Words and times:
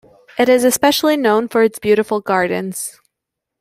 It 0.39 0.49
is 0.49 0.63
especially 0.63 1.15
known 1.15 1.47
for 1.47 1.61
its 1.61 1.77
beautiful 1.77 2.21
gardens. 2.21 2.99